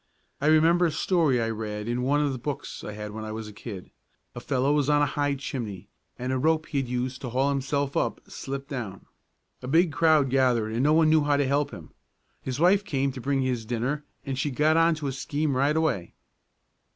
[0.41, 3.31] "I remember a story I read in one of the books I had when I
[3.31, 3.91] was a kid.
[4.33, 7.49] A fellow was on a high chimney, and a rope he had used to haul
[7.49, 9.05] himself up slipped down.
[9.61, 11.91] A big crowd gathered and no one knew how to help him.
[12.41, 16.15] His wife came to bring his dinner and she got onto a scheme right away.